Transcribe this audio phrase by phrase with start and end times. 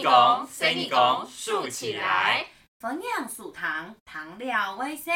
[0.00, 2.46] 你讲，随你讲，竖起来。
[2.78, 5.12] 分享数糖，糖料微笑。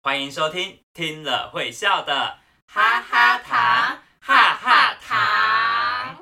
[0.00, 2.38] 欢迎收听，听了会笑的
[2.68, 6.16] 哈哈糖，哈哈糖。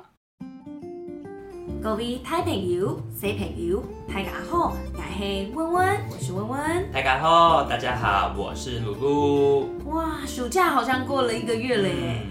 [1.83, 6.91] 各位台朋友、小朋友，大家好，我是温温，我是温温。
[6.91, 9.69] 大家好，大家好，我是露露。
[9.85, 12.25] 哇，暑假好像过了一个月了耶！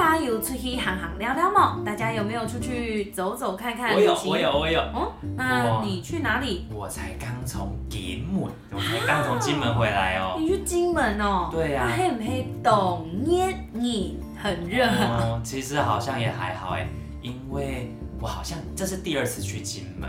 [0.00, 1.78] 大家有出去行行聊聊吗？
[1.84, 3.94] 大家有没有出去走走看看？
[3.94, 4.80] 我有，我有，我有。
[4.80, 6.66] 哦，那你去哪里？
[6.72, 10.36] 我才刚从金门，我才刚从金门回来哦。
[10.38, 11.50] 你去金门哦？
[11.52, 11.86] 对呀。
[11.94, 12.50] 黑不黑？
[12.62, 14.86] 懂捏你很热。
[14.86, 16.88] 哦，其实好像也还好哎，
[17.20, 20.08] 因为我好像这是第二次去金门。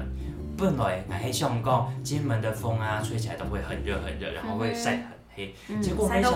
[0.58, 5.21] 本来俺黑相公金门的风啊，吹起来都会很热很热，然后会晒很。
[5.35, 6.34] 黑，结果没想，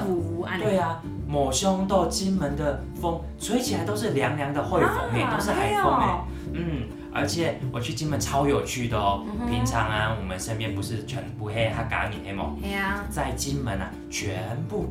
[0.60, 12.56] 对啊，抹胸到金门的风吹起来都是凉凉的汇风哎，都是海风哎，嗯，而且我去金门超有趣的哦，平常啊，我们身边不是全部黑哈嘎你黑吗？
[12.62, 14.34] 黑啊，在金门啊，全
[14.70, 14.88] 部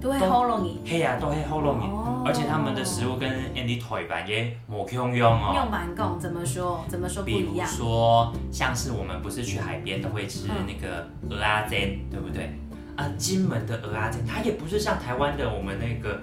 [0.00, 5.54] 都黑喉咙你，黑啊，都黑喉咙你，而且他们的食物跟 Andy 台版也某样样哦。
[5.56, 6.84] 用蛮讲怎么说？
[6.88, 7.66] 怎么说不一样？
[7.66, 12.54] 比如说，像是我们不是去海边都会吃那个鹅阿煎，对不对？
[12.96, 16.20] 啊，金门的鹅啊，它也不是像台湾的我们那个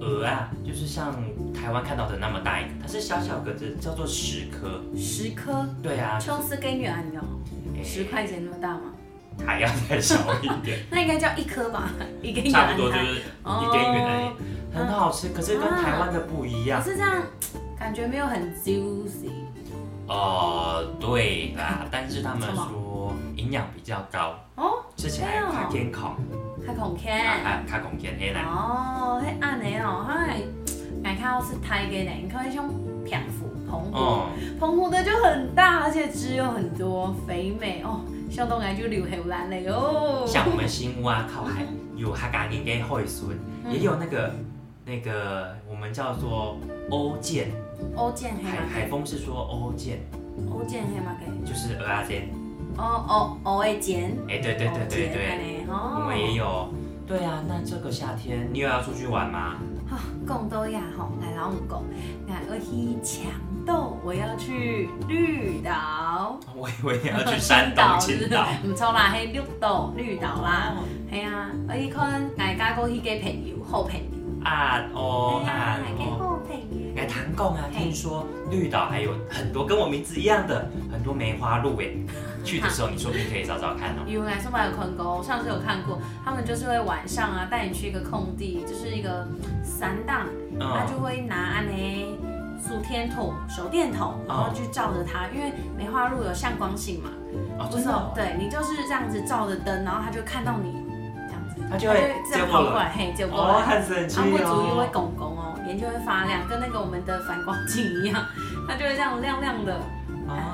[0.00, 1.14] 鹅啊，就是像
[1.54, 4.82] 台湾看到的那么大一个，它是小小个子，叫做十颗。
[4.96, 5.66] 十颗？
[5.82, 6.18] 对啊。
[6.20, 7.24] 秋丝跟圆哦，
[7.82, 8.92] 十块钱那么大吗？
[9.46, 10.80] 还要再小一点。
[10.92, 11.90] 那应该叫一颗吧？
[12.22, 12.50] 一根。
[12.50, 14.32] 差不多就是一根圆，
[14.74, 16.82] 很好吃，可是跟台湾的不一样。
[16.82, 17.22] 可是这样
[17.78, 19.30] 感觉没有很 juicy。
[20.06, 24.38] 哦，对啦，但是他们说营养比较高。
[24.56, 24.84] 哦。
[24.96, 26.16] 吃起来较健康，
[26.66, 28.42] 较空健，啊，较空健，嘿啦。
[28.46, 30.40] 哦，嘿，安尼哦，嗨，
[31.02, 34.28] 爱看是台的呢，你看像澎湖，澎湖，
[34.60, 37.82] 澎湖的就很大，而且汁又很多，肥美。
[37.82, 40.24] 哦，相当爱就流口蓝了哟。
[40.26, 41.66] 像我们新屋啊，靠海，
[41.96, 43.36] 有哈嘎尼跟惠顺，
[43.70, 44.32] 也有那个
[44.84, 46.56] 那个我们叫做
[46.90, 47.50] 欧剑，
[47.96, 49.98] 欧健海海风是说欧剑，
[50.48, 52.28] 欧剑黑嘛给，就是鹅阿煎。
[52.76, 54.16] 哦哦哦，会煎。
[54.28, 56.68] 哎，对对对对对，我们也有。
[57.06, 59.56] 对啊，那这个夏天你有要出去玩吗？
[59.90, 61.82] 哈，讲到呀吼，来老五讲，
[62.28, 63.30] 来我去强
[63.66, 66.38] 豆，我要去绿岛。
[66.56, 68.46] 我以为你要去山东青岛。
[68.64, 70.74] 唔错啦，系绿岛绿岛啦。
[71.10, 74.00] 系啊，我去看大家过去嘅朋友，好朋友。
[74.44, 76.38] 啊哦啊哦。
[77.22, 81.86] 哎，唐贡啊，听说绿岛还有很多跟我名字一样的很多梅花鹿哎。
[82.44, 84.02] 去的时候，你说不定可以找找看哦。
[84.10, 89.28] 有来说吧，有看过，上次有看过，他们就是会晚上啊，带你去一个空地，就是一个
[89.62, 90.26] 山档，
[90.58, 92.18] 他就会拿安呢
[92.60, 97.10] 数天筒、手电筒，然后去照着它，因为梅花鹿有向光性嘛。
[97.60, 98.12] 哦，真的。
[98.12, 100.72] 对你就是这样子照着灯，然后它就看到你
[101.28, 103.54] 这样子，它就会这样跑过来，嘿，就过来。
[103.54, 104.24] 哦，很神奇哦。
[104.42, 108.22] 他会会拱拱哦，眼睛会发亮，跟那个我们的反光镜一样，
[108.68, 109.80] 它就会这样亮亮的，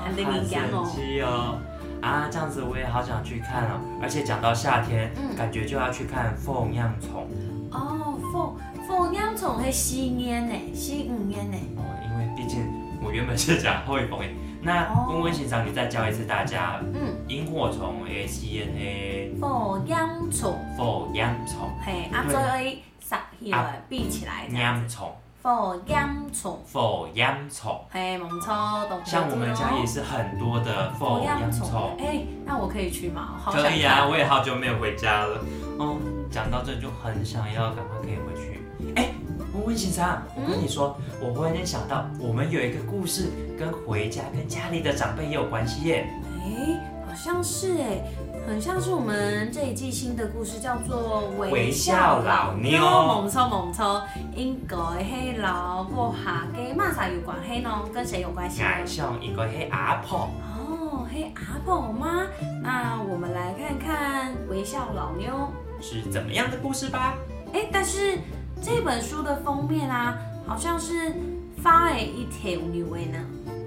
[0.05, 0.37] 很灵光
[0.81, 1.59] 哦。
[2.01, 3.81] 啊，这样子我也好想去看哦！
[4.01, 7.27] 而且讲到夏天，感觉就要去看凤样虫
[7.71, 8.17] 哦。
[8.31, 8.55] 凤
[8.87, 11.57] 凤样虫是吸烟呢，吸五烟呢。
[11.75, 12.65] 哦，因为毕竟
[13.03, 14.33] 我原本是讲后凤诶。
[14.61, 16.79] 那温温先生，你再教一次大家。
[16.93, 19.35] 嗯，萤火虫诶，吸烟诶。
[19.37, 20.57] 凤样虫。
[20.77, 21.69] 凤样虫。
[21.85, 24.45] 嘿，啊，所以撒起来闭起来。
[24.51, 25.11] 烟虫。
[25.41, 31.97] 火烟虫，火烟虫，嘿，没错，像我们家也是很多的火烟虫。
[31.97, 33.39] 哎，那我可以去吗？
[33.45, 35.39] 可以啊，我也好久没有回家了。
[35.79, 35.97] 哦，
[36.29, 38.61] 讲到这就很想要赶快可以回去。
[38.95, 39.11] 哎，
[39.53, 46.05] 温温先生，我跟你说，我忽然间想到，我们有一个故事跟回家跟家里的长辈也有关系耶。
[46.43, 46.77] 哎，
[47.07, 48.03] 好像是哎。
[48.49, 52.81] 很像是我们这一季新的故事，叫做《微笑老妞》。
[52.81, 54.01] 猛抽猛抽，
[54.35, 57.69] 应该黑老婆下给马啥有关系呢？
[57.93, 58.63] 跟谁有关系？
[58.63, 60.27] 爱上一个黑阿婆。
[60.57, 62.23] 哦，黑阿婆吗？
[62.63, 65.31] 那我们来看看《微笑老妞》
[65.79, 67.13] 是怎么样的故事吧。
[67.53, 68.17] 哎，但是
[68.63, 71.13] 这本书的封面啊，好像是
[71.61, 73.19] 发了一条牛尾呢。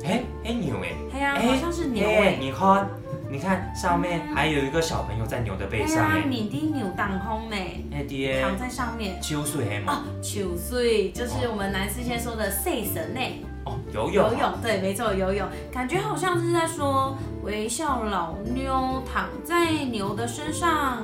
[0.05, 2.37] 哎，哎牛哎，对啊，好像是牛尾。
[2.41, 2.91] 你看。
[3.33, 7.57] 你看上面还有一个小朋友在牛的背上哎，你的牛当空呢，
[7.91, 9.19] 哎爹，躺在上面。
[9.23, 10.05] 秋水黑吗？
[10.23, 13.21] 秋水就是我们南师先说的赛神呢。
[13.65, 14.33] 哦，游泳。
[14.33, 21.03] 游泳，对，没错，游泳，感觉好像是在说微笑老妞躺在牛的身上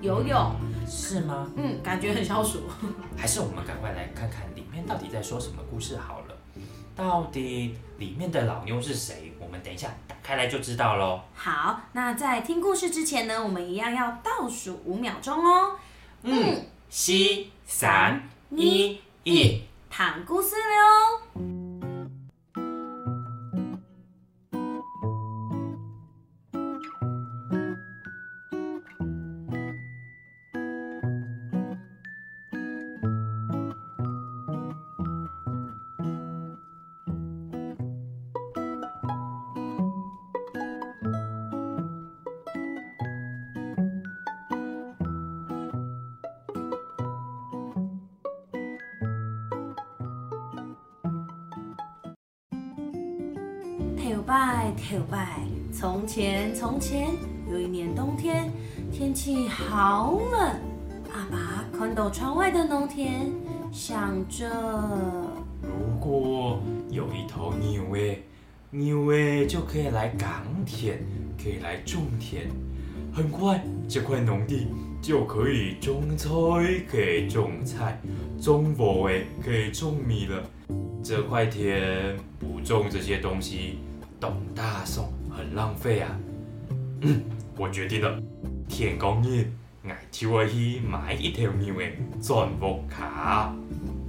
[0.00, 0.50] 游泳，
[0.88, 1.46] 是吗？
[1.56, 2.60] 嗯，感觉很消暑。
[3.18, 6.34] 还是我们赶快来看看里面到底在说什么故事好了。
[6.96, 9.35] 到底里面的老妞是谁？
[9.56, 11.20] 们等一下打开来就知道喽。
[11.34, 15.76] 好，那在听故事之前呢，我们一样要倒数五秒钟哦。
[16.22, 21.25] 嗯，七、三、一、一，躺故事了跳
[56.06, 57.08] 前从前
[57.50, 58.50] 有一年冬天，
[58.92, 60.40] 天气好冷。
[61.12, 63.32] 阿爸看到窗外的农田，
[63.72, 64.48] 想着：
[65.62, 66.60] 如果
[66.90, 68.22] 有一头牛诶，
[68.70, 70.28] 牛诶就可以来耕
[70.64, 70.98] 田，
[71.42, 72.46] 可以来种田，
[73.12, 74.68] 很快这块农地
[75.02, 76.28] 就可以种菜，
[76.88, 78.00] 可以种菜，
[78.40, 80.42] 种禾诶可以种米了。
[81.02, 83.78] 这块田不种这些东西。
[84.18, 86.18] 董大宋很浪费啊！
[87.02, 87.20] 嗯，
[87.58, 88.18] 我决定了，
[88.68, 89.46] 天公爷，
[89.84, 91.84] 我就要去买一条牛的
[92.20, 93.54] 钻木卡。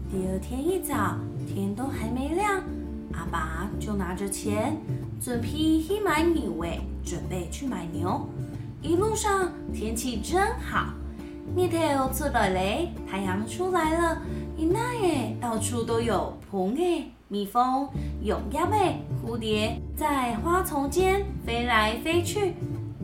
[0.09, 2.63] 第二天一早，天都还没亮，
[3.11, 4.77] 阿爸就拿着钱，
[5.19, 8.25] 准备去买牛诶，准备去买牛。
[8.81, 10.93] 一路上天气真好，
[11.57, 14.21] 日头出来嘞，太阳出来了，
[14.55, 17.11] 一那耶，到处都有棚诶。
[17.29, 17.89] 蜜蜂、
[18.23, 22.53] 蛹鸭妹、蝴蝶在花丛间飞来飞去。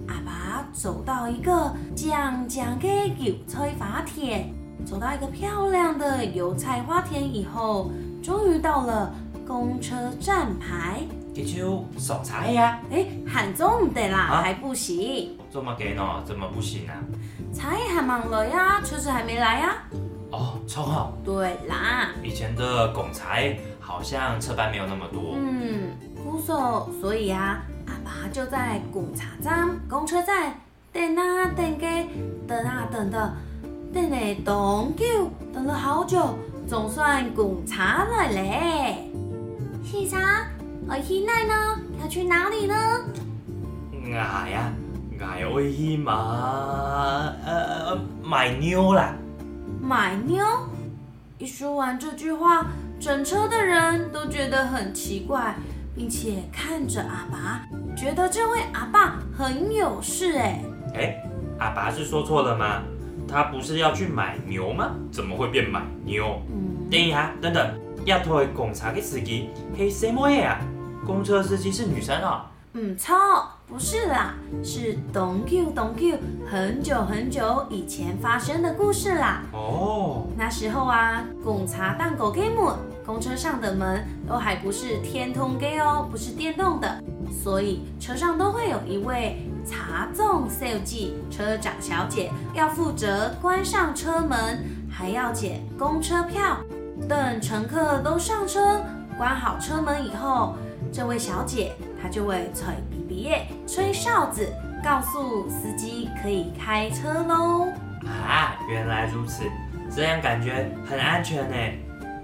[0.07, 2.87] 阿爸走到一个将将的
[3.17, 4.49] 油菜花田，
[4.85, 7.91] 走到一个漂亮的油菜花田以后，
[8.23, 9.13] 终于到了
[9.45, 11.01] 公车站牌。
[11.35, 12.79] 这就送菜呀？
[12.91, 15.37] 哎，喊中的啦，还不行。
[15.51, 16.23] 这么给呢？
[16.23, 16.95] 怎么不行啊？
[17.51, 19.83] 菜还忙了呀，车子还没来呀。
[20.31, 21.13] 哦，超好。
[21.25, 23.57] 对啦，以前的拱才。
[23.93, 25.35] 好像车班没有那么多。
[25.37, 25.91] 嗯，
[26.23, 30.55] 姑嫂，所以啊，阿爸就在公车站、公车站
[30.91, 31.85] 等啊等个，
[32.47, 33.33] 等啊等的，
[33.93, 35.05] 等了等久，
[35.53, 36.35] 等了好久，
[36.67, 39.11] 总算公车来嘞。
[39.83, 40.19] 先生，
[40.87, 42.75] 我现在呢要去哪里呢？
[43.91, 44.73] 我呀，
[45.53, 46.11] 我要去买
[47.45, 49.13] 呃买妞啦。
[49.79, 50.43] 买妞？
[51.37, 52.65] 一说完这句话。
[53.03, 55.55] 整车的人都觉得很奇怪，
[55.93, 57.61] 并且看着阿爸，
[57.97, 60.63] 觉得这位阿爸很有事哎。
[60.95, 61.23] 哎，
[61.59, 62.81] 阿爸是说错了吗？
[63.27, 64.91] 他不是要去买牛吗？
[65.11, 66.41] 怎么会变买牛？
[66.49, 70.61] 嗯，等一下，等等，要推公车的司机是什么呀？
[71.05, 72.45] 公车司机是女生哦。
[72.75, 73.15] 嗯，错，
[73.67, 74.33] 不是啦，
[74.63, 76.17] 是东 Q 东 Q，
[76.49, 79.43] 很久很久以前发生的故事啦。
[79.51, 82.73] 哦，那时候啊，公茶蛋狗给门，
[83.05, 96.57] 公车上的门都还不是天通给哦，不是电动的，所以车上都会有一位茶总司机车长小姐，要负责关上车门，还要检公车票。
[97.09, 98.81] 等乘客都上车，
[99.17, 100.55] 关好车门以后，
[100.91, 101.73] 这位小姐。
[102.01, 104.45] 她就会吹鼻鼻耶，吹哨子，
[104.83, 107.69] 告诉司机可以开车喽。
[108.05, 109.43] 啊，原来如此，
[109.89, 111.55] 这样感觉很安全呢。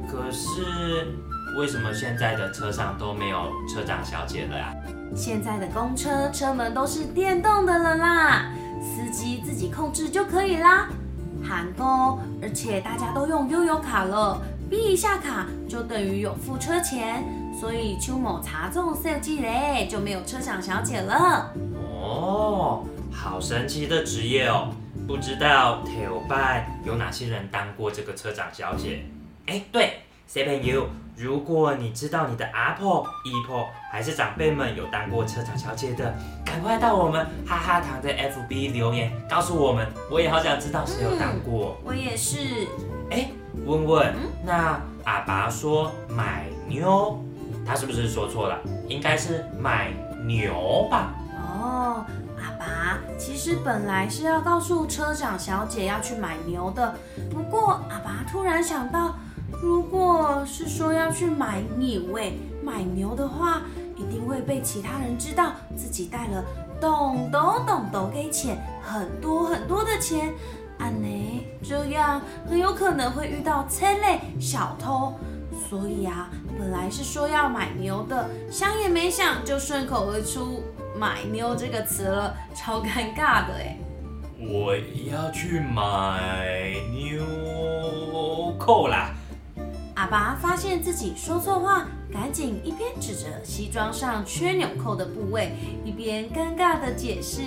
[0.07, 1.07] 可是
[1.57, 4.73] 为什么现在的车上都没有车长小姐了呀？
[5.15, 8.51] 现在的公车车门都是电动的了啦，
[8.81, 10.87] 司机自己控制就可以啦。
[11.43, 14.39] 韩工，而且大家都用悠游卡了，
[14.69, 17.23] 逼一下卡就等于有付车钱。
[17.59, 21.51] 所以邱某查中设计嘞，就没有车长小姐了。
[22.01, 24.69] 哦，好神奇的职业哦！
[25.07, 29.03] 不知道台拜有哪些人当过这个车长小姐？
[29.49, 30.87] 哎，对，小朋友，
[31.17, 36.13] 如果你知道你的阿婆、姨婆还是长辈们有当过车长小姐的，
[36.45, 41.81] 赶快到我们哈哈堂的 FB 留言告诉我们，我也好想知道谁有当过。
[41.83, 42.67] 我也是。
[43.09, 43.31] 哎，
[43.65, 44.13] 问问，
[44.45, 47.19] 那阿爸说买妞。
[47.65, 48.59] 他是不是说错了？
[48.87, 49.91] 应该是买
[50.25, 51.15] 牛吧？
[51.35, 52.05] 哦，
[52.37, 56.95] 阿爸，其实本来是要告诉车长小姐要去买牛的。
[57.31, 59.15] 不过阿爸突然想到，
[59.61, 63.61] 如果是说要去买牛，喂，买牛的话，
[63.97, 66.43] 一定会被其他人知道自己带了
[66.79, 70.33] 咚咚咚咚给钱，很多很多的钱。
[70.77, 75.13] 安呢，这样很有可能会遇到车类小偷。
[75.69, 80.63] 所以啊，本来是说要买牛的，想也没想就顺口而出
[80.97, 83.77] “买牛”这个词了，超尴尬的哎。
[84.39, 84.73] 我
[85.11, 89.13] 要去买纽扣啦！
[89.99, 95.51] 阿爸发现自己说错话，赶紧一边指着西装上缺纽扣的部位，
[95.83, 97.41] 一边尴尬的解释：“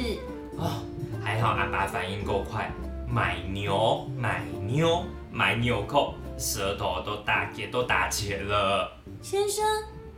[0.59, 0.83] 哦，
[1.25, 2.71] 还好阿爸反应够快，
[3.09, 9.65] 买牛买妞买纽扣，舌头都打结都打结了。”先生，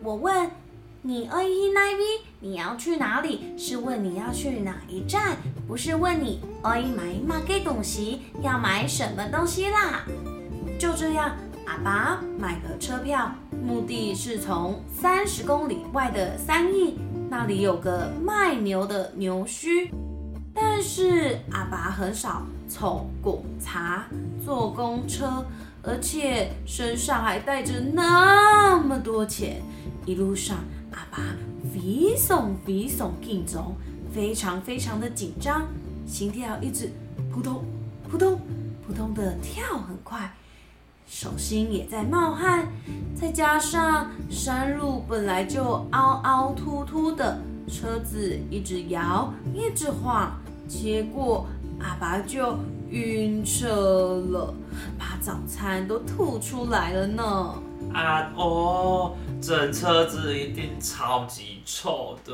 [0.02, 0.50] 我问。
[1.06, 2.02] 你二一那一 V，
[2.40, 3.54] 你要去哪里？
[3.58, 5.36] 是问你要去哪一站，
[5.68, 10.02] 不是问你二一买马给东西要买什么东西啦。
[10.78, 16.98] 就这样，阿爸买了车票，目的是从三十公里外的三义，
[17.30, 19.90] 那里有个卖牛的牛墟。
[20.52, 24.04] 但是阿爸很少从果茶
[24.44, 25.44] 坐公车，
[25.82, 29.62] 而且身上还带着那么多钱，
[30.06, 30.58] 一路上。
[30.92, 31.18] 阿爸
[31.72, 33.74] 飞耸飞耸紧张，
[34.12, 35.66] 非常非常的紧张，
[36.06, 36.88] 心跳一直
[37.32, 37.64] 扑通
[38.08, 38.38] 扑通
[38.86, 40.32] 扑通的跳很快，
[41.06, 42.66] 手心也在冒汗，
[43.14, 50.32] 再加上山路本来就凹凹凸凸的，车子一直摇一直晃，
[50.66, 51.46] 结果
[51.78, 52.58] 阿爸就
[52.90, 54.52] 晕车了，
[54.98, 57.54] 把早餐都吐出来了呢。
[57.92, 62.32] 啊哦，整车子一定超级臭的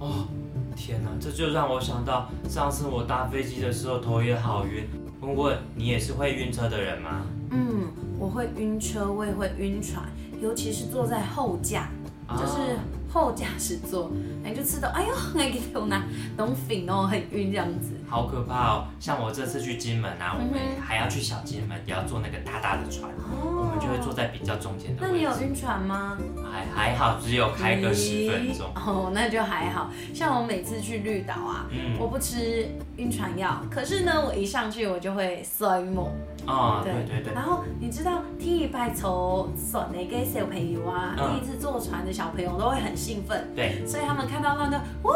[0.00, 0.26] 哦！
[0.74, 4.88] 天哪，这就让我想到上次我搭飞机的时候头也好晕。
[5.22, 7.22] 问问你也是会晕车的人吗？
[7.50, 7.88] 嗯，
[8.18, 10.04] 我会晕车，我也会晕船，
[10.42, 11.88] 尤其是坐在后驾，
[12.28, 12.78] 就是。
[13.12, 14.10] 后驾驶座，
[14.42, 16.02] 你就知道，哎呦，那个头呢，
[16.34, 18.84] 懂 f 哦，很晕这样子，好可怕哦！
[19.00, 25.00] 像我这次去金门啊，我们还要去小金门，也要坐那个大大的船，我们就会坐在比较中间的。
[25.00, 26.18] 那你有晕船吗？
[26.52, 28.70] 还还好，只有开个十分钟。
[28.74, 29.90] 哦，那就还好。
[30.12, 31.66] 像我每次去绿岛啊，
[31.98, 36.12] 我不吃晕船药，可是呢，我一上去我就会摔猛。
[36.44, 37.32] 啊，对对对。
[37.32, 43.48] 然后你知道，第一排坐船的给小朋友啊，第一次坐船的小朋友都会很兴奋。
[43.56, 43.82] 对。
[43.86, 45.14] 所以他们看到那个哇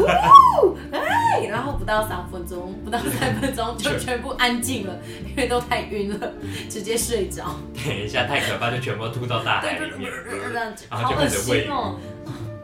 [0.00, 1.11] 哦，哎，然后不
[1.92, 6.32] 到三分钟，不到三分钟就全部安静了，因为都太晕了，
[6.70, 7.54] 直接睡着。
[7.84, 10.10] 等一下，太可怕，就全部吐到大海里面，
[10.88, 11.68] 然后就开始喂。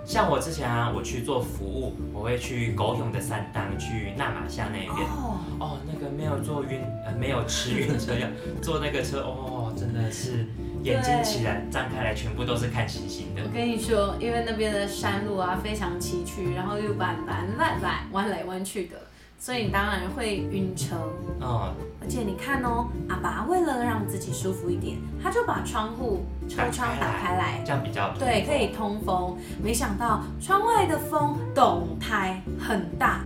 [0.07, 5.07] 像我之前啊，我去做服务，我会去狗勇的山当，去纳马夏那边。
[5.07, 8.27] 哦，哦，那个没有坐晕，呃，没有吃晕车药，
[8.63, 10.47] 坐那个车，哦，真的是
[10.83, 13.43] 眼睛起来张开来，全部都是看星星的。
[13.45, 18.97] 我跟你说，因为那边的山路啊非常崎岖，然后又弯弯弯弯弯来弯去的。
[19.39, 20.97] 所以你当然会晕车，
[21.41, 29.39] 嗯，而且你看哦，阿爸为了让自己舒服一点，他就把窗户车窗打开来，这样比较对，可以通风。
[29.63, 33.25] 没想到窗外的风动态很大，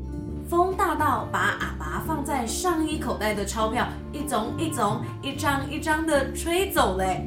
[0.49, 7.27] 风大到把阿爸放在上衣口袋的钞票一种一种、一张一张的吹走嘞。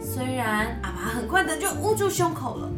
[0.00, 2.70] 虽然阿爸很快的就捂住胸口了，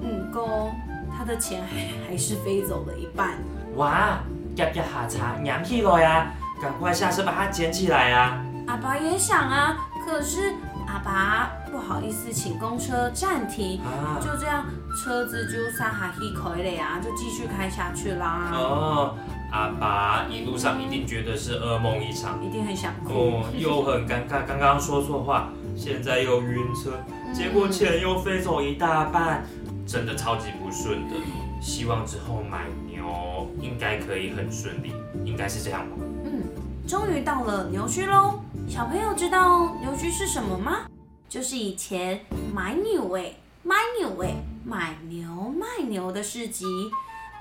[0.00, 0.72] 嗯，公
[1.14, 3.36] 他的钱还还是飞走了一半。
[3.76, 4.20] 哇！
[4.58, 6.32] 夹夹下茶，扬起来呀！
[6.60, 8.42] 赶快下车把它捡起来呀！
[8.66, 10.52] 阿爸也想啊，可是
[10.88, 13.80] 阿爸不好意思请公车暂停，
[14.20, 14.64] 就这样
[15.00, 18.50] 车子就撒哈气开了呀，就继续开下去啦。
[18.52, 19.16] 哦，
[19.52, 26.98] 阿爸一路上一定觉得是噩梦一场，一定很想哭，又很尴尬，刚刚说错话，现在又晕车，
[27.32, 29.44] 结果钱又飞走一大半，
[29.86, 31.14] 真的超级不顺的。
[31.60, 32.66] 希望之后买
[33.08, 34.92] 牛应该可以很顺利，
[35.24, 35.96] 应该是这样吧。
[36.24, 36.42] 嗯，
[36.86, 38.40] 终于到了牛墟喽。
[38.68, 40.86] 小朋友知道牛墟是什么吗？
[41.28, 42.20] 就是以前
[42.54, 44.34] 买牛诶，买牛诶，
[44.64, 46.66] 买牛卖牛的市集。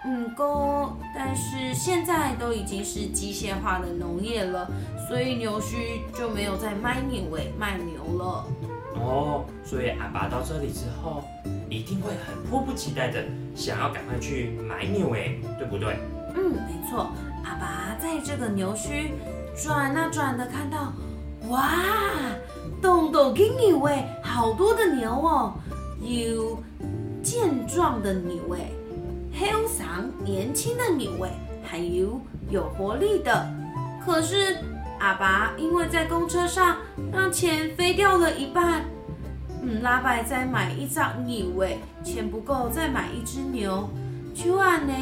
[0.06, 4.70] 嗯，哥，但是现在都已经是机械化的农业了，
[5.08, 8.46] 所以牛墟就没有再卖牛诶，卖牛了。
[8.96, 11.24] 哦，所以阿爸到这里之后。
[11.70, 13.26] 一定会很迫不及待的
[13.58, 15.98] 想要赶快去买牛哎，对不对？
[16.36, 17.12] 嗯，没错。
[17.44, 19.10] 阿爸在这个牛墟
[19.56, 20.94] 转啊转的，看到
[21.50, 21.74] 哇，
[22.82, 25.56] 洞洞给牛哎，好多的牛哦，
[26.00, 26.62] 有
[27.24, 28.70] 健壮的牛哎，
[29.34, 31.32] 很长年轻的牛哎，
[31.64, 32.22] 还有
[32.52, 33.50] 有活力的。
[34.06, 34.56] 可是
[35.00, 36.78] 阿爸因为在公车上
[37.12, 38.86] 让钱飞掉了一半。
[39.70, 43.90] 嗯，拉拜再买一张逆位，钱不够再买一只牛。
[44.34, 44.94] 就安呢，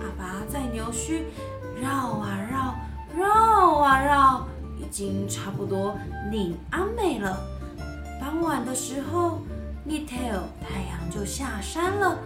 [0.00, 1.24] 阿爸在牛墟
[1.78, 2.74] 绕啊绕，
[3.14, 4.46] 绕啊绕，
[4.78, 5.94] 已经差不多
[6.30, 7.38] 领安美了。
[8.18, 9.42] 傍晚的时候，
[9.84, 12.16] 一 t a l 太阳就下山了，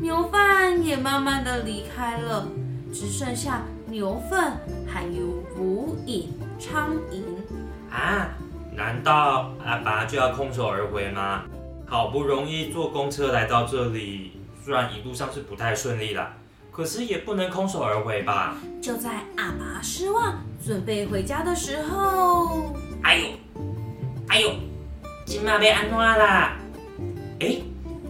[0.00, 2.48] 牛贩也慢慢的离开了，
[2.92, 4.52] 只剩下牛粪
[4.84, 7.22] 还有无影苍蝇。
[7.94, 8.30] 啊，
[8.72, 11.42] 难道阿爸就要空手而回吗？
[11.86, 14.32] 好不容易坐公车来到这里，
[14.64, 16.34] 虽然一路上是不太顺利啦，
[16.70, 18.56] 可是也不能空手而回吧？
[18.80, 23.24] 就在阿爸失望准备回家的时候，哎呦，
[24.28, 24.52] 哎呦，
[25.26, 26.56] 金马被安怎啦？
[27.40, 27.56] 哎，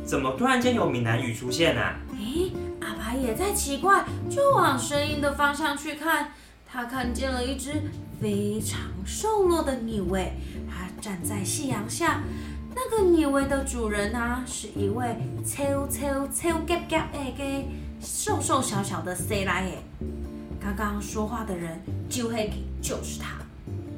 [0.04, 1.94] 怎么突然间有闽南语出现啊？
[2.12, 2.50] 哎，
[2.82, 6.34] 阿爸也在奇怪，就往声音的方向去看，
[6.70, 7.72] 他看见了一只
[8.20, 10.34] 非常瘦弱的牛诶，
[10.68, 12.20] 它站在夕阳下。
[12.74, 17.64] 那个女尾的主人呢，是一位超超超夹夹的个
[18.00, 19.78] 瘦瘦小小的 C 来耶。
[20.60, 23.38] 刚刚说话的人就会就是他。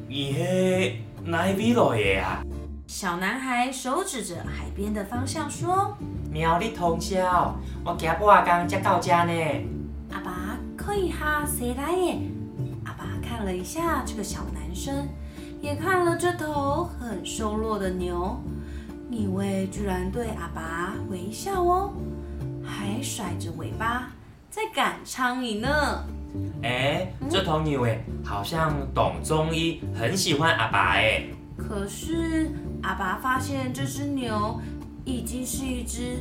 [0.09, 2.45] 伊嘿哪位老爷啊？
[2.87, 5.97] 小男孩手指着海边的方向说
[6.31, 9.33] ：“苗栗通宵，我行半工才到家呢。”
[10.13, 12.21] 阿爸可以下 C 来耶。
[13.33, 15.09] 看了一下这个小男生，
[15.63, 18.39] 也看了这头很瘦弱的牛。
[19.09, 21.95] 你位居然对阿爸微笑哦，
[22.63, 24.11] 还甩着尾巴
[24.51, 26.05] 在赶苍蝇呢。
[26.63, 31.25] 哎，这头牛哎，好像懂中医，很喜欢阿爸哎。
[31.57, 32.51] 可是
[32.83, 34.61] 阿爸发现这只牛
[35.07, 36.19] 已经是一只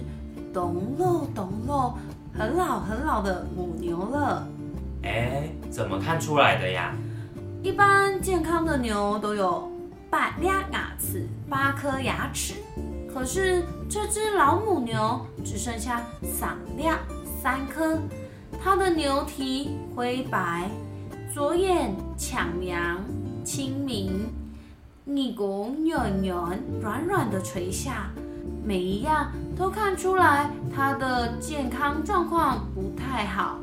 [0.53, 1.93] 懂肉懂肉、
[2.33, 4.47] 很老很老的母牛了。
[5.03, 6.93] 哎，怎么看出来的呀？
[7.63, 9.71] 一般健康的牛都有
[10.09, 12.55] 八俩牙齿，八颗牙齿。
[13.13, 16.97] 可是这只老母牛只剩下三两
[17.41, 17.99] 三颗，
[18.63, 20.69] 它的牛蹄灰白，
[21.33, 22.99] 左眼抢亮
[23.43, 24.29] 清明，
[25.05, 26.35] 耳拱圆圆
[26.81, 28.09] 软软的垂下，
[28.63, 33.57] 每一样都看出来它的健康状况不太好，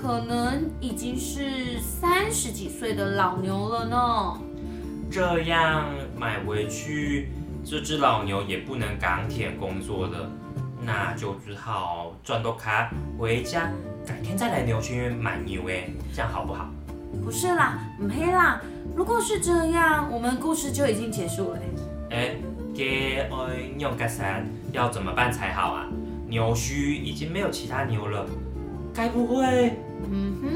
[0.00, 4.40] 可能已经是三十几岁的老牛了呢。
[5.10, 7.30] 这样买回去。
[7.64, 10.30] 这只老牛也不能港铁工作了，
[10.80, 13.70] 那就只好赚多卡回家，
[14.06, 16.70] 改天再来牛群买牛哎，这样好不好？
[17.22, 18.62] 不是啦，唔黑啦。
[18.94, 21.58] 如果是这样，我们故事就已经结束了。
[22.10, 22.36] 哎，
[22.74, 23.36] 给爱
[23.76, 25.86] 用个伞要怎么办才好啊？
[26.26, 28.24] 牛须已经没有其他牛了，
[28.94, 29.76] 该不会？
[30.10, 30.48] 嗯哼，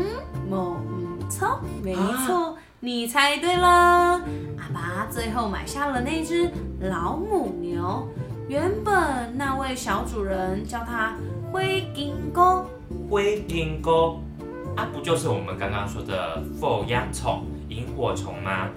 [0.48, 1.94] 没错，没
[2.26, 2.56] 错。
[2.80, 6.50] 你猜对了，阿爸最后买下了那只
[6.80, 8.08] 老母牛。
[8.48, 11.14] 原本那位小主人叫它
[11.52, 12.66] 灰金钩，
[13.08, 14.20] 灰金钩，
[14.76, 18.68] 啊，不就是我们刚刚说的凤央虫、萤火虫吗？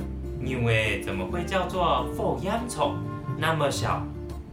[0.44, 2.96] 因为怎么会叫做凤央虫？
[3.38, 4.06] 那么小，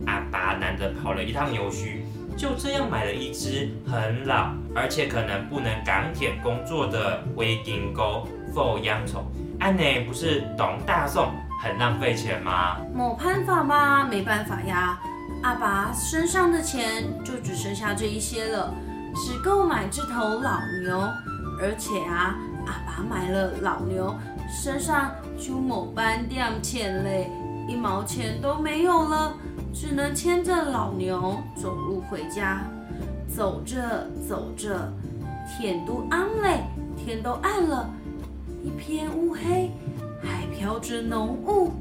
[0.07, 2.02] 阿爸难得跑了一趟牛墟，
[2.37, 9.25] 就这样买了一只很老，而且可能不能港铁工作的灰金钩凤央虫。
[9.61, 11.31] 安内不是懂大宋，
[11.63, 12.77] 很浪费钱吗？
[12.95, 14.99] 没办法嘛，没办法呀。
[15.43, 18.75] 阿爸身上的钱就只剩下这一些了，
[19.15, 20.99] 只够买这头老牛。
[21.61, 22.35] 而且啊，
[22.67, 24.15] 阿爸买了老牛，
[24.51, 27.31] 身上就某半点钱嘞，
[27.69, 29.33] 一毛钱都没有了，
[29.73, 32.63] 只能牵着老牛走路回家。
[33.35, 34.93] 走着走着，
[35.49, 36.65] 天都暗嘞，
[36.97, 37.89] 天都暗了。
[38.63, 39.71] 一片乌黑，
[40.23, 41.73] 还飘着浓雾。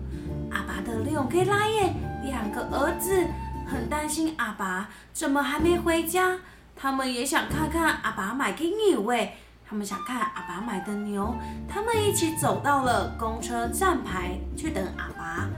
[0.49, 3.25] 阿爸的六个拉耶，两个儿子
[3.67, 6.38] 很担心阿爸怎么还没回家。
[6.73, 9.34] 他们也想看看阿爸买给牛喂，
[9.67, 11.36] 他们想看阿爸买的牛。
[11.67, 15.49] 他们一起走到了公车站牌去等阿爸。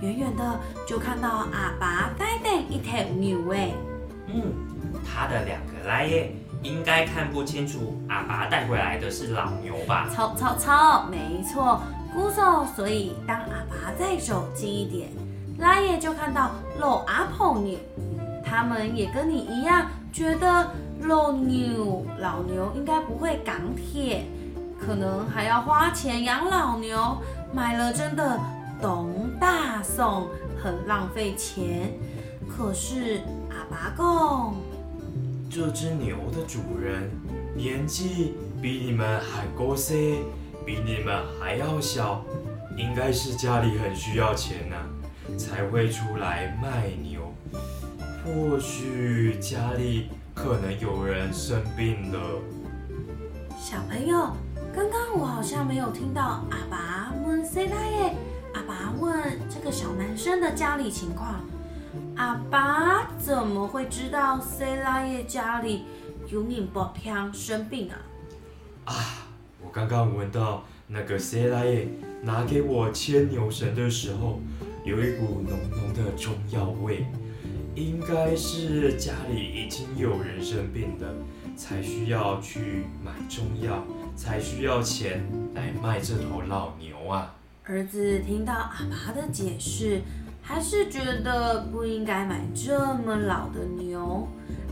[0.00, 3.74] 远远的就看到阿爸在等一头牛喂。
[4.26, 4.52] 嗯，
[5.04, 6.34] 他的两个拉耶。
[6.62, 10.08] 应该看不清楚，阿爸带回来的是老牛吧？
[10.08, 11.78] 操操操，没错，
[12.14, 12.64] 姑嫂。
[12.64, 15.10] 所以当阿爸再走近一点，
[15.58, 17.78] 拉耶就看到老阿婆牛。
[18.42, 20.70] 他们也跟你一样，觉得
[21.02, 24.24] 老牛老牛应该不会港铁，
[24.80, 27.18] 可能还要花钱养老牛，
[27.52, 28.40] 买了真的
[28.80, 30.28] 东大宋，
[30.62, 31.92] 很浪费钱。
[32.48, 34.54] 可是阿爸讲。
[35.50, 37.10] 这只牛的主人
[37.54, 40.16] 年纪比你们还高些，
[40.66, 42.24] 比你们还要小，
[42.76, 44.76] 应该是家里很需要钱呢，
[45.38, 47.32] 才会出来卖牛。
[48.24, 52.18] 或许家里可能有人生病了。
[53.56, 54.32] 小朋友，
[54.74, 58.14] 刚刚我好像没有听到阿爸问谁来耶？
[59.04, 61.44] 问这个小男生的家里情况。
[62.16, 65.84] 阿爸怎么会知道塞拉叶家里
[66.28, 67.96] 有人不听生病啊？
[68.86, 68.94] 啊，
[69.62, 71.88] 我刚刚闻到那个塞拉叶
[72.22, 74.40] 拿给我牵牛绳的时候，
[74.84, 77.06] 有一股浓浓的中药味，
[77.74, 81.14] 应该是家里已经有人生病的，
[81.56, 83.84] 才需要去买中药，
[84.16, 87.34] 才需要钱来卖这头老牛啊。
[87.66, 90.02] 儿子听到阿爸的解释。
[90.46, 94.28] 还是觉得不应该买这么老的牛，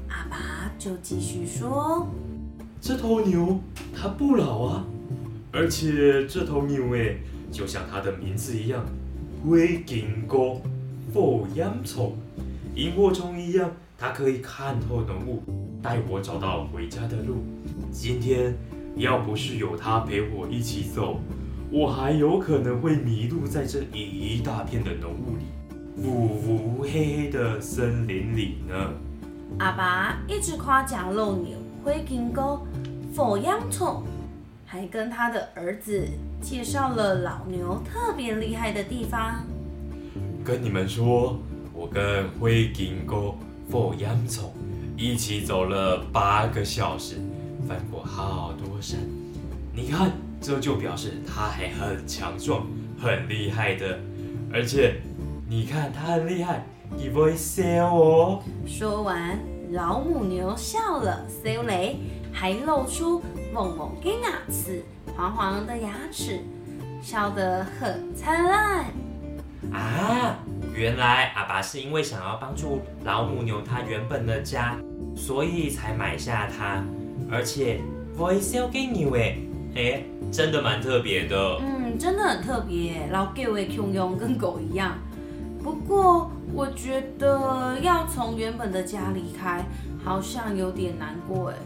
[0.07, 2.07] 阿爸就继续说
[2.78, 3.59] ：“这头牛
[3.96, 4.85] 它不老啊，
[5.50, 7.16] 而且这头牛哎，
[7.50, 8.85] 就像它的名字一样，
[9.48, 10.61] 会经过
[11.14, 12.14] 火焰虫、
[12.74, 15.42] 萤火虫一样，它可以看透浓雾，
[15.83, 17.37] 带我找到回家的路。
[17.90, 18.55] 今天
[18.94, 21.18] 要不是有它陪我一起走，
[21.72, 25.44] 我还有可能会迷路在这一大片的浓雾里。”
[26.04, 28.74] 乌乌黑黑的森林里呢。
[29.58, 32.66] 阿爸一直夸奖老牛会经过
[33.16, 34.02] 火焰虫，
[34.66, 36.06] 还跟他的儿子
[36.42, 39.42] 介绍了老牛特别厉害的地方。
[40.44, 41.38] 跟你们说，
[41.72, 43.38] 我跟灰经过
[43.70, 44.52] 火焰虫
[44.96, 47.16] 一起走了八个小时，
[47.66, 48.98] 翻过好多山。
[49.74, 52.66] 你看，这就表示他还很强壮，
[53.00, 53.98] 很厉害的，
[54.52, 54.96] 而且。
[55.48, 56.64] 你看它很厉害，
[56.96, 58.42] 你会笑哦。
[58.66, 59.38] 说完，
[59.72, 61.98] 老母牛笑了，笑雷
[62.33, 64.83] 还露出萌萌的牙齿，
[65.14, 66.40] 黄黄的牙齿，
[67.02, 68.87] 笑得很灿烂。
[69.70, 70.38] 啊，
[70.74, 74.78] 原来阿爸是因为想要帮助老母牛它原本的家，
[75.14, 76.83] 所以才买下它，
[77.31, 77.78] 而且
[78.16, 79.37] 会笑给你哎，
[79.74, 81.58] 哎，真的蛮特别的。
[81.61, 84.98] 嗯，真的很特别，老狗也穷用跟狗一样。
[85.62, 89.64] 不过，我觉得要从原本的家离开，
[90.04, 91.56] 好像有点难过哎。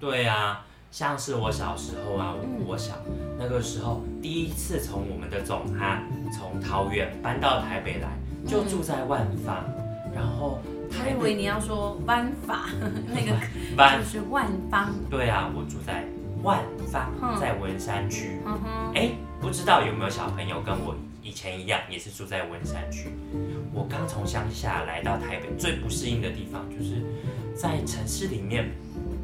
[0.00, 2.34] 对啊，像是我小时候啊，
[2.66, 2.94] 我小
[3.38, 8.08] 那个时候第一次从我们的总哈从桃园搬到台北来，
[8.46, 9.64] 就住在万方，
[10.14, 10.58] 然后
[10.90, 12.70] 他以为你要说万法
[13.06, 13.32] 那个
[13.98, 14.92] 就是万方。
[15.10, 16.04] 对啊，我住在
[16.42, 18.38] 万方，在文山区。
[18.94, 20.94] 哎，不知道有没有小朋友跟我？
[21.22, 23.10] 以前一样，也是住在文山区。
[23.74, 27.02] 我刚从乡下来到台北，最不适应的地方就是
[27.52, 28.70] 在城市里面，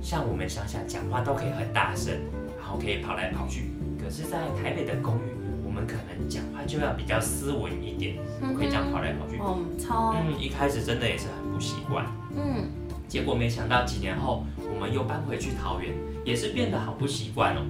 [0.03, 2.12] 像我们乡下讲话都可以很大声，
[2.59, 3.70] 然后可以跑来跑去。
[4.03, 5.31] 可是，在台北的公寓，
[5.64, 9.38] 我们可能讲话就要比较斯文一点，不可以这样跑来跑去。
[9.40, 10.12] 嗯，超。
[10.16, 12.05] 嗯，一开始真的也是很不习惯。
[12.37, 12.68] 嗯。
[13.12, 15.92] 结果没想到几年后，我们又搬回去桃园。
[16.25, 17.61] 也是变得好不习惯哦，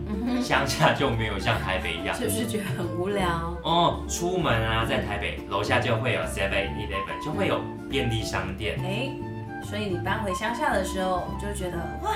[0.40, 3.26] 乡下就没有像台北一样，是不是觉得很无聊？
[3.64, 8.78] 哦，出门啊，在台北楼下就会有 Seven Eleven，就会有便利商店。
[8.84, 9.10] 哎，
[9.64, 12.12] 所以你搬回乡下的时候，就觉得哇，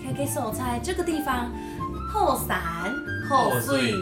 [0.00, 1.52] 可以给手在这个地方
[2.08, 2.62] 后散
[3.28, 3.92] 后碎，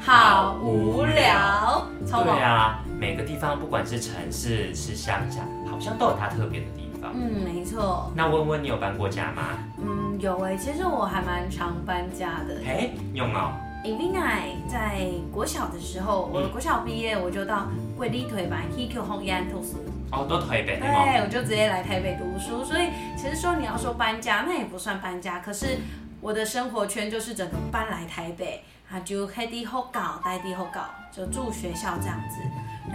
[0.00, 1.86] 好无聊。
[2.04, 6.79] 对啊，每个地方不管是城市是乡下，好像都有它特别的地方。
[7.14, 8.12] 嗯，没错。
[8.14, 9.42] 那温温，你有搬过家吗？
[9.78, 10.18] 嗯。
[10.20, 12.60] 有哎，其实我还蛮常搬家的。
[12.66, 13.56] 哎，有吗。
[13.82, 19.78] 因为哎，在国小的时候，我国小毕业我就到贵丽腿吧，HQ 红安图书。
[20.12, 20.78] 哦，都台北。
[20.78, 22.62] 对，我就直接来台北读书。
[22.62, 25.40] 所以其实说你要说搬家，那也不算搬家。
[25.40, 25.78] 可是
[26.20, 32.36] 我的生活圈就是整个搬来台北，啊，就黑地后搞，待地后搞，就住学校这样子。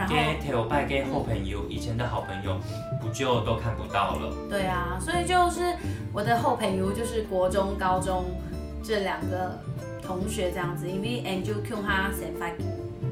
[0.07, 2.59] 给头拜给好朋友，以前的好朋友
[3.01, 4.33] 不就都看不到了？
[4.49, 5.75] 对啊，所以就是
[6.11, 8.25] 我的后朋友，就是国中、高中
[8.83, 9.57] 这两个
[10.01, 12.55] 同学这样子，因为 Angel Q 哈 s e n f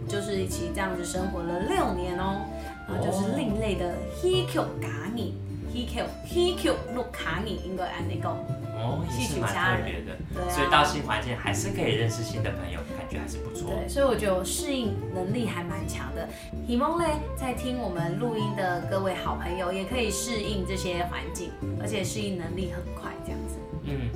[0.08, 2.42] 就是一起这样子生活了六年哦，
[2.88, 5.36] 然后就是另类的 He Q 卡你
[5.74, 8.30] ，He Q He Q 录卡你，应该按那个。
[8.76, 13.70] 哦，也是蛮特别的，对，所以到新环境还是可以认识新的朋友，感觉还是不错。
[13.70, 16.28] 对，所以我觉得我适应能力还蛮强的。
[16.68, 23.58] 希望嘞，在听我们录音的各位好朋友也可以适应这些环境，而且适应能力很快，这样子。
[23.84, 24.10] 嗯，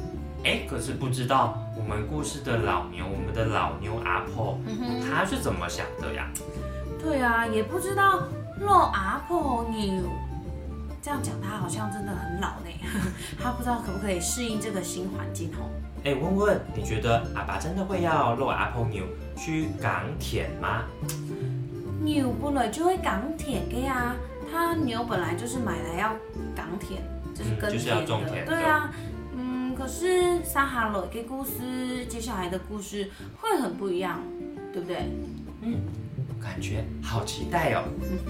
[0.43, 4.57] 哎，可是不知道我们故事的老牛，我们的老牛阿婆，
[5.07, 6.31] 他是怎么想的呀？
[6.99, 8.23] 对啊，也不知道
[8.60, 10.01] 老阿婆你。
[10.99, 12.67] 这样讲，他好像真的很老呢。
[13.41, 15.69] 他不知道可不可以适应这个新环境哦。
[16.07, 19.03] 哎，问问，你觉得阿爸真的会要落阿婆牛
[19.35, 20.85] 去港铁吗？
[21.99, 24.15] 牛本来就会港铁的呀，
[24.49, 26.15] 他牛本来就是买来要
[26.55, 27.01] 港铁，
[27.35, 27.69] 就是耕
[28.25, 28.55] 田的。
[28.55, 28.89] 对啊，
[29.35, 34.21] 嗯，可是撒哈罗的故事，接下来的故事会很不一样，
[34.71, 35.09] 对不对？
[35.61, 35.81] 嗯。
[36.47, 37.83] 感觉好期待哦。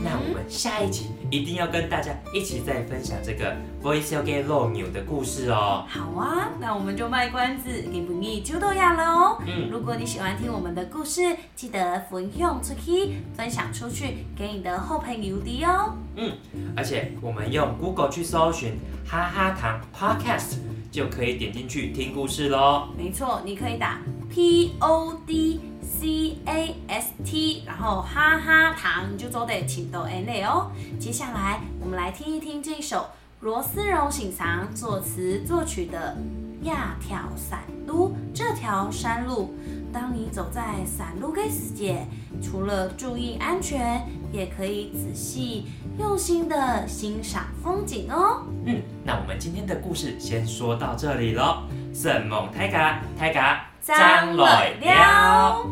[0.03, 5.85] 那我们下一集一定要跟大家一起再分享这个 Voice o g e 漏牛的故事哦。
[5.87, 9.41] 好啊，那我们就卖关子，给不你就都要了哦。
[9.45, 15.93] 嗯，如果你喜欢听我们的故事，记得分享出去，分享出去给你的好朋友的哦。
[16.15, 16.31] 嗯，
[16.75, 20.57] 而且我们用 Google 去搜寻哈哈糖 Podcast，
[20.91, 22.87] 就可以点进去听故事喽。
[22.97, 25.61] 没错，你可以打 P O D。
[25.99, 30.71] C A S T，然后哈哈糖就做得请到 N 类哦。
[30.99, 33.07] 接下来我们来听一听这首
[33.39, 36.15] 罗思荣醒藏作词作曲的
[36.67, 38.09] 《亚条散路》。
[38.31, 39.55] 这条山路，
[39.91, 42.05] 当你走在散路的世界，
[42.43, 45.65] 除了注意安全，也可以仔细
[45.97, 48.43] 用心的欣赏风景哦。
[48.65, 51.63] 嗯，那我们今天的故事先说到这里喽。
[51.91, 53.63] 圣梦泰嘎泰嘎。
[53.87, 55.65] 张来了，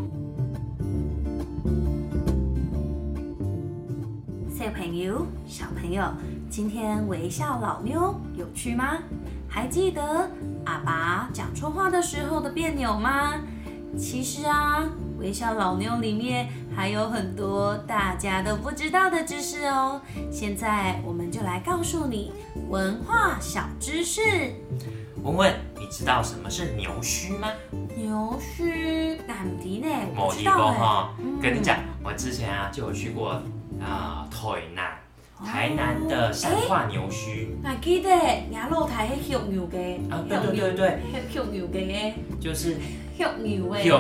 [4.76, 6.04] 朋友，小朋友，
[6.50, 8.98] 今天微笑老妞有趣吗？
[9.48, 10.30] 还记得
[10.66, 13.36] 阿爸讲错话的时候的别扭吗？
[13.98, 14.84] 其实啊，
[15.18, 20.02] 微笑老妞里面还有很多大家都不知道的知识哦。
[20.30, 22.34] 现在我们就来告诉你
[22.68, 24.22] 文化小知识。
[25.24, 27.48] 文文，你知道什么是牛须吗？
[27.96, 29.88] 牛须敢迪呢？
[30.14, 33.42] 某一个哈，跟你讲，我之前啊就有去过
[33.86, 35.00] 啊台南，
[35.46, 37.56] 台南的山化牛须。
[37.64, 38.10] 还记得
[38.52, 39.98] 亚露台是血牛嘅？
[40.10, 41.00] 啊，对对对对，
[41.32, 42.76] 血牛嘅，就是
[43.16, 43.84] 血牛嘅。
[43.84, 44.00] 血牛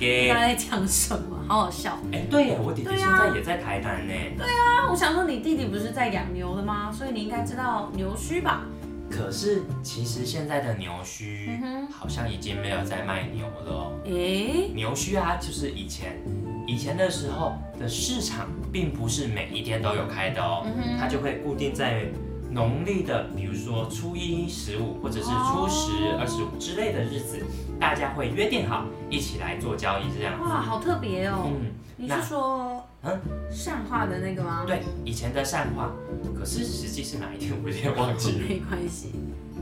[0.00, 0.32] 嘅。
[0.32, 1.36] 他在讲什么？
[1.46, 1.98] 好好笑。
[2.12, 4.12] 哎，对呀，我弟弟现在也在台南呢。
[4.36, 6.90] 对啊，我想说你弟弟不是在养牛的吗？
[6.90, 8.62] 所以你应该知道牛须吧？
[9.08, 11.48] 可是，其实现在的牛须
[11.92, 13.92] 好像已经没有在卖牛了。
[14.04, 16.20] 诶，牛须啊，就是以前
[16.66, 20.66] 以前的时候的市场，并不是每一天都有开的哦。
[20.98, 22.06] 它就会固定在
[22.50, 27.44] 农历的，比如说初一、十五，或者是初十、二十五之类的日子，
[27.78, 30.40] 大家会约定好一起来做交易，这样。
[30.40, 31.44] 哇，好特别哦。
[31.46, 32.82] 嗯，你是说？
[33.02, 34.64] 嗯，善化的那个吗？
[34.66, 35.92] 对，以前的善化，
[36.36, 38.38] 可是实际是哪一天我有点忘记了。
[38.48, 39.12] 没关系，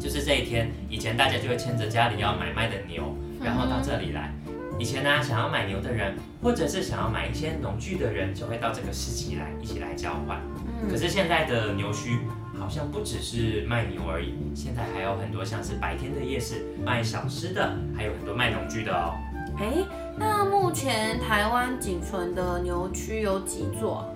[0.01, 4.33] 就是这一天，以前大家就会牵着家里要买卖的牛，然后到这里来。
[4.79, 10.39] 以前呢，想要买牛的人，或者是想要买一些农具的人，就会到这个市集来一起来交换。
[10.67, 12.19] 嗯，可是现在的牛墟
[12.61, 19.15] 好像不只是卖牛而已，现在还有很多像是白天的夜市卖小吃的，还有很多卖农具的哦。
[19.57, 19.73] 哎，
[20.19, 24.14] 那目前台湾仅存的牛区有几座？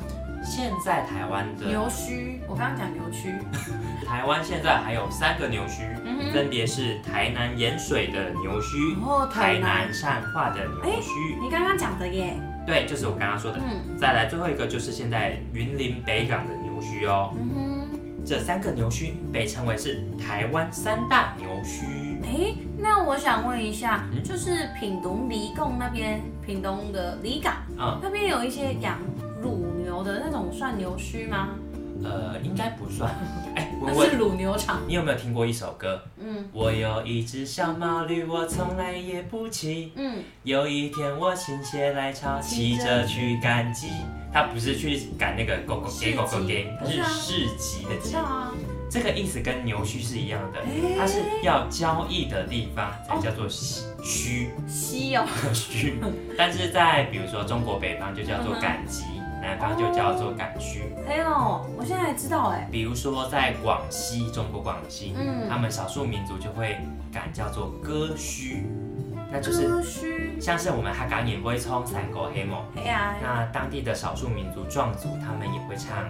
[0.49, 3.35] 现在台湾的牛墟，我刚刚讲牛区。
[4.07, 5.85] 台湾现在还有三个牛墟，
[6.33, 11.39] 分别是台南盐水的牛墟，台南善化的牛墟。
[11.43, 12.35] 你刚刚讲的耶？
[12.67, 13.59] 对，就是我刚刚说的。
[13.59, 13.99] 嗯。
[13.99, 17.35] 再来最后一个就是现在云林北港的牛墟哦。
[17.37, 17.99] 嗯哼。
[18.25, 21.85] 这三个牛墟被称为是台湾三大牛墟。
[22.25, 29.07] 哎，那我想问一下，就是品东离贡那边，品东的离港啊，那边有一些养乳
[29.99, 31.49] 牛的那种算牛墟吗？
[32.05, 33.13] 呃，应该不算。
[33.57, 34.81] 哎，那是乳牛场。
[34.87, 36.01] 你有没有听过一首歌？
[36.19, 39.93] 嗯，我有一只小毛驴，我从来也不骑。
[39.97, 43.89] 嗯，有一天我心血来潮，骑着去赶集。
[44.33, 48.15] 他不是去赶那个狗狗给狗狗给，是市集的集。
[48.91, 50.61] 这个意思跟牛墟是一样的，
[50.99, 53.83] 它是要交易的地方才叫做墟
[54.69, 55.95] 墟哦 墟，
[56.37, 59.05] 但是在比如说中国北方就叫做赶集，
[59.41, 60.83] 南方就叫做赶墟。
[61.09, 62.69] 哎呦，我现在知道哎。
[62.71, 66.77] 比如说在广西，中国广西，嗯，他们少数民族就会
[67.13, 68.63] 赶叫做歌墟，
[69.31, 72.63] 那就是像是我们哈港也会唱三国黑梦，
[73.23, 76.05] 那当地的少数民族壮族他们也会唱。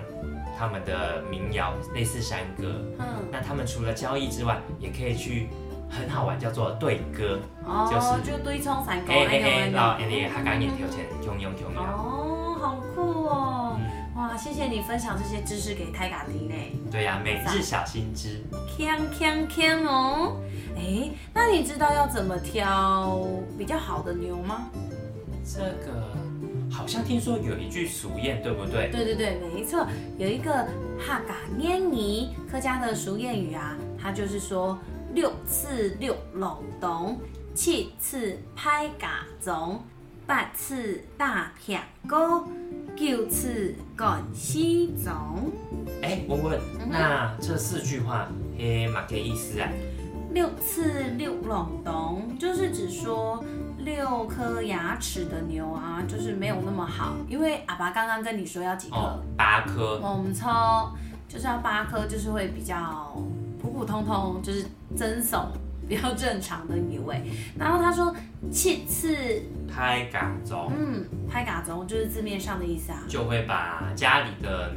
[0.60, 5.48] 他们的民谣类似山歌，嗯，那他们除了交易之外，也可以去
[5.88, 7.88] 很好玩，叫做对歌，哦，
[8.24, 12.37] 就对唱山歌，嘿嘿嘿，然后你还敢演跳起来，跳跳跳哦，好酷哦，哇，
[14.38, 16.54] 谢谢你分享这些知识给泰嘎迪呢。
[16.90, 18.40] 对呀，每日小心知，
[18.78, 20.40] 锵锵锵哦，
[20.76, 23.26] 哎，那你知道要怎么挑
[23.58, 24.70] 比较好的牛吗？
[25.44, 26.16] 这个。
[26.70, 28.90] 好像听说有一句俗谚，对不对？
[28.92, 29.84] 对对对，没错，
[30.18, 30.52] 有一个
[30.98, 34.78] 哈嘎捏尼客家的俗谚语啊，它就是说
[35.14, 37.18] 六次六龙洞，
[37.54, 39.82] 七次拍嘎种，
[40.26, 42.46] 八次大片沟，
[42.98, 45.52] 九次赶西总。
[46.02, 49.68] 哎，问问，那这四句话嘿，嘛给意思啊？
[50.32, 53.44] 六次六龙洞就是指说。
[53.78, 60.46] 六颗牙齿的牛啊，就是没有那么好，因为阿爸刚刚跟你说要几颗，哦，八颗，我们抽
[61.26, 63.16] 就是要八颗，就是会比较
[63.62, 65.46] 普普通通，就是增耸
[65.88, 67.22] 比较正常的牛味。
[67.58, 68.14] 然后他说
[68.52, 69.16] 七次，
[69.66, 74.72] 拍嘎中，嗯，拍嘎中就是字面上的意思啊，就会把家里的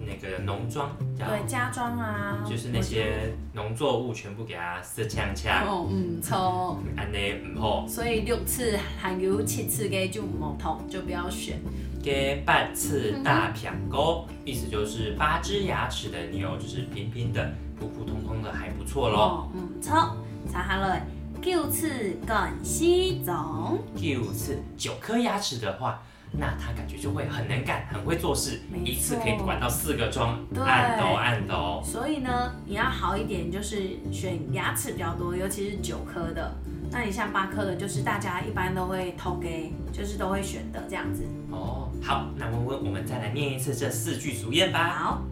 [0.00, 6.78] 那个农庄，叫对，家装啊，就是那些农作物全部给它撕呛呛，哦，嗯，抽。
[6.96, 11.58] 安尼唔好，所以六次含有七次给就唔同，就不要选。
[12.02, 19.18] 给八次大片沟，意思就是八只牙齿的牛，就是平平的、普普通通的，还不错咯。
[19.18, 20.16] 哦，嗯，错，
[20.50, 21.06] 查下来
[21.42, 31.80] 九次更西种，九次九颗牙齿的话，那他感觉就会很能干，很会做事没，错一次可以管到四个庄，按都按的哦。
[31.84, 36.52] 所以呢，你要好一点，就是选牙齿比较多，尤其是九颗的。
[36.90, 41.24] 那你像八颗的，就是大家一般都会投给，就是都会选的这样子。
[41.50, 44.88] 哦，好，那温温，我们再来念一次这四句俗谚吧。
[44.90, 45.22] 好，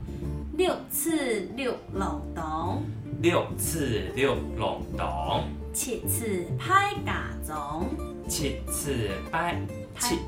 [0.57, 2.83] 六次六漏洞，
[3.20, 7.87] 六次六龙洞，七次拍嘎种，
[8.29, 9.59] 七次拍
[9.98, 10.18] 七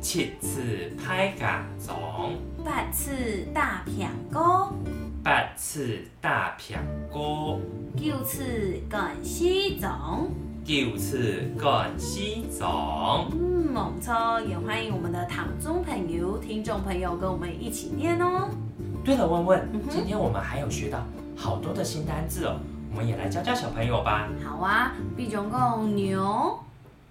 [0.00, 0.60] 七次
[1.02, 1.94] 拍嘎总，
[2.64, 4.72] 八次大片沟，
[5.22, 6.78] 八次大片
[7.10, 7.58] 锅，
[7.96, 10.30] 九次更西总。
[10.64, 13.28] 九次干西总。
[13.32, 18.48] 嗯，没错，也欢迎我们的堂中朋友、听众朋友跟我们一起念哦。
[19.04, 22.56] 对了，问问嗯，今天我们还有学到好多的新单字哦，
[22.90, 24.28] 我们也来教教小朋友吧。
[24.44, 26.58] 好啊，毕总共牛、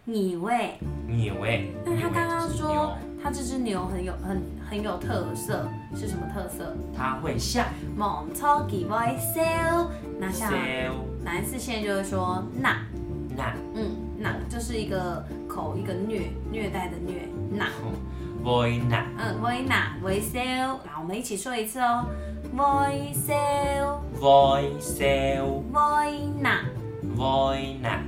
[0.05, 0.73] 你喂。
[1.07, 6.75] 牛喂，那他刚刚牛说他这只牛很有很很有特色，是什么特色？
[6.95, 9.89] 它会下猛超级会笑。
[10.19, 12.77] 那像 sell 南四县就会说那，
[13.35, 17.67] 那嗯，那就是一个口一个虐虐待的虐那
[18.89, 20.39] 那嗯，会那会笑。
[20.85, 22.05] 那我们一起说一次哦，
[22.55, 23.33] 会笑
[24.19, 26.61] ，boy sell 会那
[27.17, 27.99] boy 那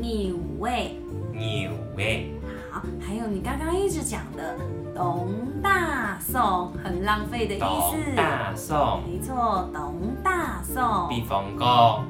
[0.00, 0.96] 牛喂。
[1.32, 2.24] 牛哎，
[2.70, 4.56] 好，还有你刚刚一直讲的
[4.94, 5.28] 董
[5.62, 7.96] 大宋，很浪费的意董思。
[8.16, 9.02] 大宋。
[9.06, 11.08] 没错，董大宋。
[11.08, 12.04] 比方讲，我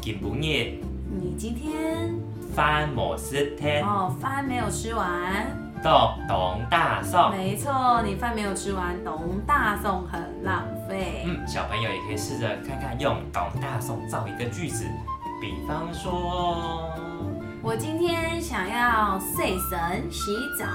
[0.00, 0.80] 今半夜
[1.10, 2.14] 你今天
[2.54, 5.46] 饭冇食天哦饭没有吃完，
[5.82, 7.30] 到董大宋。
[7.30, 10.64] 没错，你饭没有吃完，董大宋很浪
[10.98, 11.24] 费。
[11.26, 14.84] 嗯，小朋友也可以试着看看用董大宋造一个句子，
[15.40, 16.90] 比方说，
[17.62, 20.66] 我今天想要睡神洗澡，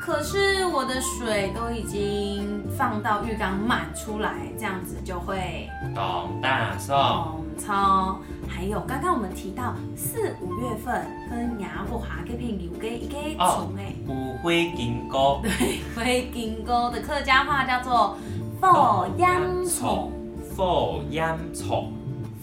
[0.00, 6.96] 可是我的水都已经放到浴缸满出来，这样子就会董大宋。
[6.96, 8.18] 红超。
[8.48, 18.16] 还有刚刚我们提到四五月份跟牙不下给片牛给一个虫哎，有花金钩，对， 会经过的客家话叫做
[18.62, 20.12] 火央虫，
[20.56, 21.92] 火央虫，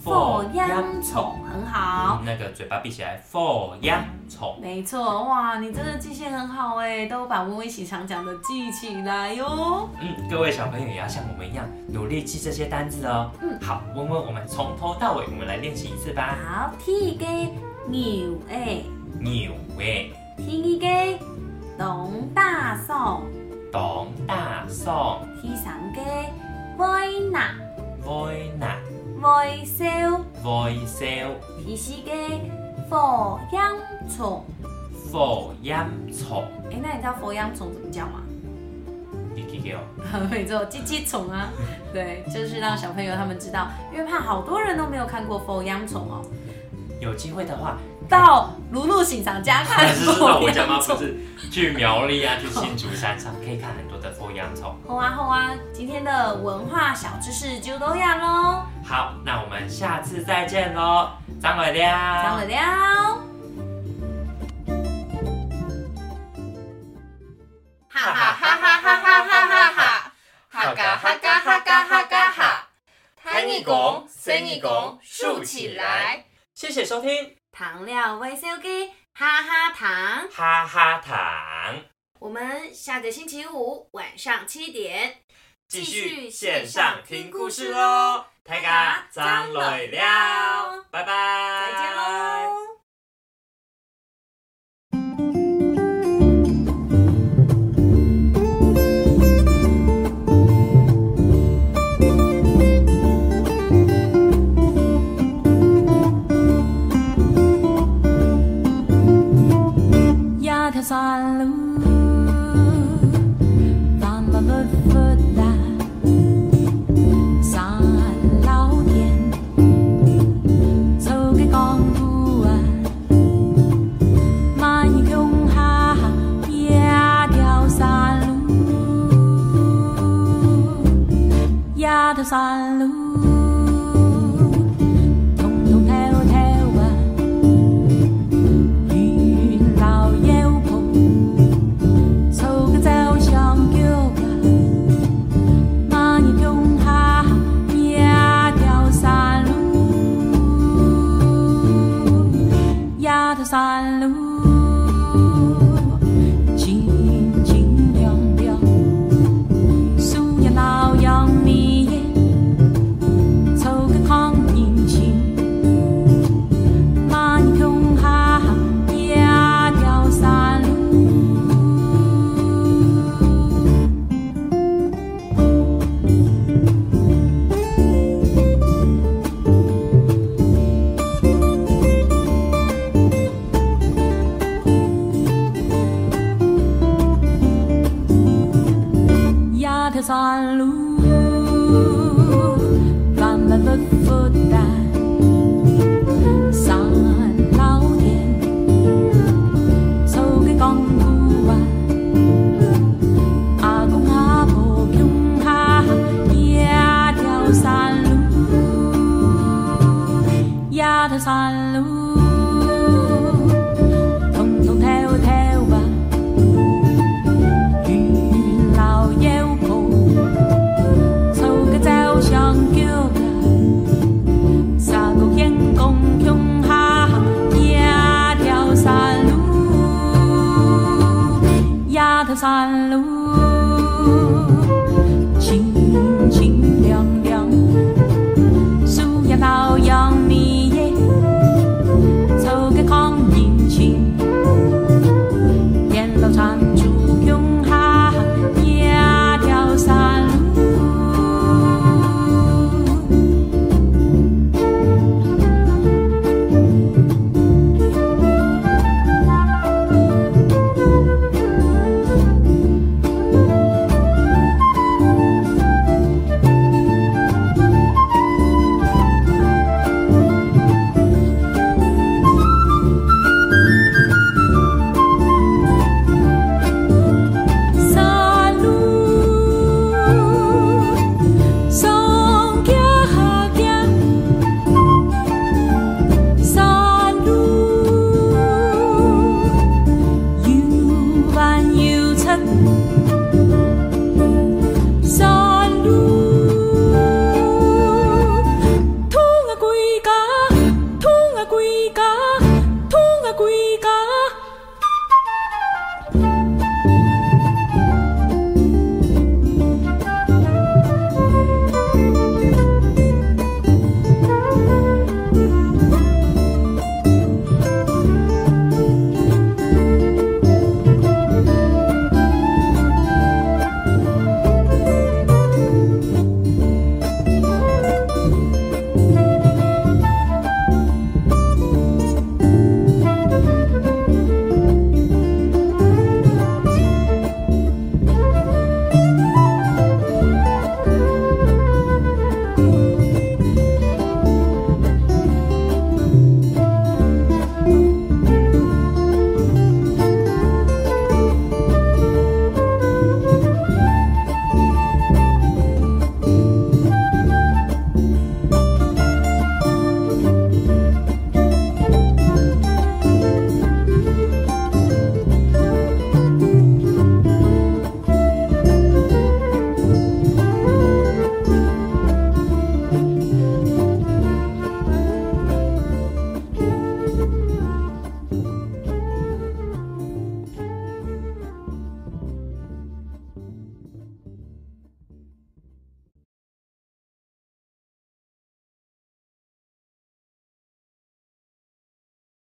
[0.04, 2.18] 火央虫很好。
[2.20, 4.54] 嗯那个嘴巴闭起来，火央虫。
[4.60, 9.88] 没错，哇，你真的记性很好哎，都把温温喜常讲的记起来哟。
[9.98, 13.30] 嗯，各位小朋友也要像我们一样努力记这些单字哦。
[13.40, 16.36] 嗯好，温温，我们从头到尾，我们来练习一次吧。
[16.46, 17.24] 好，第一个
[17.88, 18.82] 牛哎，
[19.18, 21.24] 牛诶，第二个
[29.30, 29.84] 威少，
[30.42, 31.04] 威少，
[31.64, 32.10] 第四个
[32.88, 33.76] 火央
[34.08, 34.44] 虫。
[35.12, 38.22] 火央虫，哎，那你知道佛央虫怎么叫吗？
[39.34, 39.80] 你记给我。
[40.28, 41.48] 没错，鸡鸡虫啊，
[41.92, 46.24] 对，就是让小朋友他们知道，因为怕好多人都没有看过佛央虫哦。
[47.00, 50.78] 有机会的话，到卢路醒长家看还 是知道佛我家吗？
[50.78, 51.16] 不是
[51.50, 54.74] 去苗栗啊，去新竹山上可以看很多的佛央虫。
[54.86, 63.24] 好啊好啊，今天的文化小知识就都样喽，好，那我们下次再见喽，张伟亮，张伟亮。
[67.88, 70.12] 哈哈哈哈哈哈哈哈哈，
[70.50, 70.74] 哈。
[70.74, 72.30] 嘎哈嘎哈嘎哈嘎。
[72.32, 72.68] 哈，
[73.14, 76.24] 弹一拱，伸一拱，竖起来。
[76.52, 81.76] 谢谢收听，糖料微笑给哈哈糖，哈哈糖，
[82.18, 85.18] 我们下个星期五晚上七点
[85.70, 92.69] 继续线上听故事喽，大家张磊了，拜拜，再见喽。